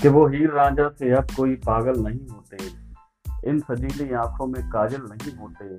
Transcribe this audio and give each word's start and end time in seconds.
कि 0.00 0.08
वो 0.08 0.26
हीर 0.28 0.50
रांझा 0.50 0.88
से 0.88 1.10
अब 1.14 1.26
कोई 1.36 1.54
पागल 1.54 2.00
नहीं 2.02 2.28
होते। 2.28 2.56
इन 3.50 3.58
सजीली 3.60 4.12
आँखों 4.12 4.46
में 4.46 4.62
काजल 4.70 5.02
नहीं 5.10 5.36
होते 5.36 5.76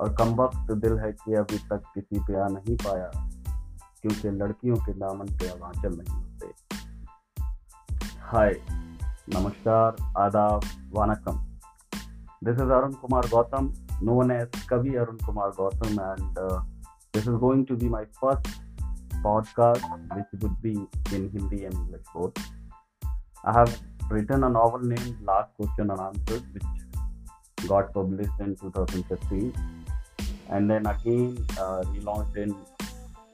और 0.00 0.14
कम 0.14 0.34
वक्त 0.42 0.72
दिल 0.84 0.98
है 0.98 1.12
कि 1.12 1.34
अभी 1.34 1.58
तक 1.58 1.82
किसी 1.94 2.20
पे 2.20 2.40
आ 2.40 2.46
नहीं 2.48 2.76
पाया 2.76 3.10
क्योंकि 4.02 4.30
लड़कियों 4.30 4.76
के 4.76 4.92
दामन 4.92 5.26
पे 5.26 5.48
अब 5.48 5.62
आंचल 5.62 5.96
नहीं 5.98 6.14
होते। 6.14 6.46
हाय 8.30 8.56
नमस्कार 9.34 9.96
आदाब 10.18 10.60
वानकम 10.94 11.44
this 12.44 12.54
is 12.54 12.72
Arun 12.78 12.92
Kumar 12.92 13.28
Gautam 13.34 13.72
known 14.00 14.30
as 14.30 14.46
Kavi 14.70 14.96
Arun 14.96 15.18
Kumar 15.18 15.50
Gautam, 15.52 15.96
and 15.98 16.38
uh, 16.38 16.60
this 17.12 17.26
is 17.26 17.36
going 17.38 17.66
to 17.66 17.74
be 17.74 17.88
my 17.88 18.04
first 18.20 18.48
podcast, 19.24 19.82
which 20.14 20.42
would 20.42 20.62
be 20.62 20.74
in 21.16 21.28
Hindi 21.30 21.64
and 21.64 21.74
English. 21.74 22.06
I 23.47 23.53
have 23.53 23.79
written 24.09 24.43
a 24.43 24.49
novel 24.49 24.79
named 24.79 25.17
Last 25.21 25.53
Question 25.55 25.89
and 25.91 25.99
Answers, 25.99 26.43
which 26.53 26.63
got 27.67 27.93
published 27.93 28.39
in 28.39 28.55
2015, 28.55 29.53
and 30.49 30.69
then 30.69 30.85
again 30.85 31.37
uh, 31.59 31.83
relaunched 31.93 32.37
in 32.37 32.55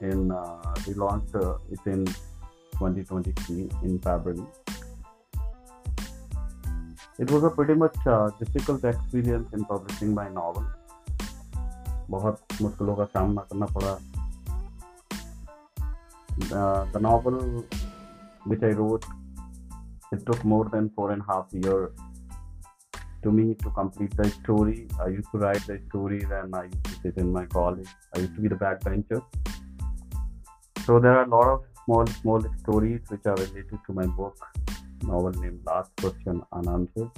in 0.02 0.32
uh, 0.32 0.74
relaunched 0.88 1.36
uh, 1.36 1.58
it 1.72 1.80
in 1.86 2.06
2023 2.06 3.70
in 3.84 4.00
February. 4.00 4.46
It 7.18 7.30
was 7.30 7.44
a 7.44 7.50
pretty 7.50 7.74
much 7.74 7.98
uh, 8.06 8.30
difficult 8.40 8.84
experience 8.86 9.54
in 9.54 9.66
publishing 9.66 10.14
my 10.14 10.30
novel. 10.30 10.66
बहुत 12.12 12.62
मुश्किलों 12.62 12.96
का 12.96 13.06
सामना 13.06 13.42
करना 13.50 13.66
पड़ा 13.78 13.98
the 16.94 17.00
novel 17.00 17.66
which 18.46 18.64
I 18.64 18.72
wrote 18.72 19.06
it 20.14 20.26
took 20.26 20.44
more 20.44 20.70
than 20.72 20.90
four 20.96 21.12
and 21.12 21.22
a 21.22 21.26
half 21.32 21.48
years 21.52 21.92
to 23.24 23.32
me 23.32 23.54
to 23.56 23.70
complete 23.72 24.16
the 24.16 24.30
story. 24.30 24.88
I 25.00 25.08
used 25.08 25.30
to 25.32 25.38
write 25.38 25.66
the 25.68 25.80
stories 25.90 26.26
and 26.32 26.56
I 26.56 26.64
used 26.64 26.84
to 26.86 26.96
sit 27.02 27.18
in 27.18 27.32
my 27.32 27.46
college. 27.46 27.88
I 28.16 28.20
used 28.20 28.36
to 28.36 28.42
be 28.42 28.48
the 28.48 28.56
backbencher. 28.56 29.22
So 30.86 31.00
there 31.00 31.18
are 31.18 31.24
a 31.24 31.30
lot 31.30 31.48
of 31.48 31.64
small, 31.86 32.08
small 32.08 32.44
stories 32.60 33.02
which 33.10 33.26
are 33.26 33.36
related 33.36 33.80
to 33.88 33.94
my 33.94 34.06
book. 34.06 34.38
novel 35.04 35.32
named 35.42 35.62
Last 35.66 35.92
Question 36.02 36.42
Unanswered. 36.52 37.12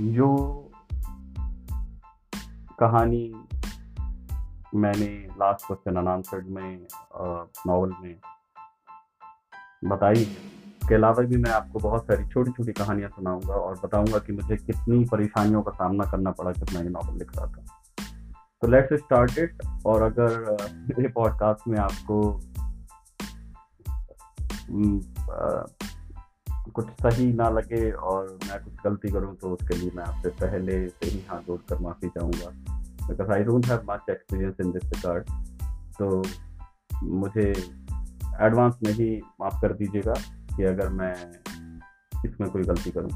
जो 0.00 0.28
कहानी 2.80 3.24
मैंने 4.82 5.08
last 5.38 5.66
question 5.66 5.96
unanswered 6.00 6.46
में 6.56 6.86
novel 7.66 7.92
में 8.02 8.14
बताई 9.92 10.24
के 10.89 10.95
अलावा 10.95 11.23
भी 11.23 11.37
मैं 11.37 11.51
आपको 11.51 11.79
बहुत 11.79 12.05
सारी 12.07 12.25
छोटी 12.25 12.51
छोटी 12.51 12.71
कहानियाँ 12.71 13.09
सुनाऊँगा 13.09 13.53
और 13.53 13.79
बताऊँगा 13.83 14.17
कि 14.17 14.33
मुझे 14.33 14.55
कितनी 14.55 15.03
परेशानियों 15.05 15.61
का 15.61 15.71
सामना 15.71 16.03
करना 16.11 16.31
पड़ा 16.31 16.51
जब 16.51 16.73
मैं 16.73 16.83
ये 16.83 16.89
नॉवल 16.89 17.17
लिख 17.17 17.31
रहा 17.37 17.45
था। 17.45 17.65
तो 18.61 18.67
लेट्स 18.67 18.93
स्टार्ट 18.93 19.37
इट 19.37 19.63
और 19.85 20.01
अगर 20.01 20.39
मेरे 20.73 21.09
पॉडकास्ट 21.09 21.67
में 21.67 21.79
आपको 21.79 22.21
कुछ 26.71 26.89
सही 27.03 27.31
ना 27.33 27.49
लगे 27.49 27.91
और 27.91 28.37
मैं 28.45 28.63
कुछ 28.63 28.73
गलती 28.83 29.11
करूँ 29.11 29.35
तो 29.35 29.49
उसके 29.49 29.75
लिए 29.75 29.91
मैं 29.95 30.03
आपसे 30.03 30.29
पहले 30.29 30.87
से 30.87 31.09
ही 31.09 31.25
हाथ 31.29 31.39
जोड़ 31.39 31.59
कर 31.69 31.79
माफ़ी 31.79 32.09
चाहूँगा। 32.09 32.49
Because 33.07 33.31
I 33.31 33.43
don't 33.43 33.65
have 33.65 33.85
much 33.91 34.09
experience 34.09 34.55
in 34.61 34.71
this 34.71 34.83
regard 34.85 35.29
तो 35.99 36.23
मुझे 37.03 37.49
एडवांस 38.41 38.75
में 38.83 38.91
ही 38.93 39.09
माफ़ 39.41 39.61
कर 39.61 39.73
दीजिएगा। 39.73 40.13
कि 40.57 40.63
अगर 40.63 40.89
मैं 40.89 41.13
इसमें 42.25 42.49
कोई 42.49 42.63
गलती 42.63 42.91
करूँ। 42.91 43.09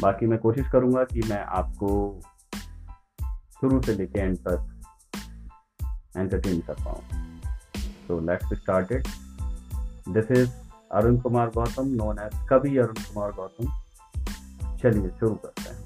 बाकी 0.00 0.26
मैं 0.26 0.38
कोशिश 0.38 0.68
करूँगा 0.68 1.04
कि 1.04 1.20
मैं 1.20 1.44
आपको 1.44 2.20
शुरू 3.60 3.82
से 3.82 3.94
लेके 3.94 4.20
एंड 4.20 4.38
तक 4.38 4.68
एंटरटेन 6.16 6.60
कर 6.60 6.74
पाऊँ। 6.74 7.02
तो 8.08 8.20
let's 8.20 8.46
start 8.52 8.92
it 8.92 9.08
this 10.08 10.30
is 10.30 10.50
Arun 10.92 11.18
Kumar 11.18 11.50
Gautam 11.50 11.88
known 11.88 12.18
as 12.18 12.46
Kavi 12.50 12.76
Arun 12.78 12.94
Kumar 12.94 13.32
Gautam 13.32 13.64
चलिए, 14.76 15.10
शुरू 15.10 15.34
करते 15.34 15.70
हैं। 15.70 15.81